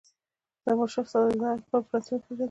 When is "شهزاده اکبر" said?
1.05-1.81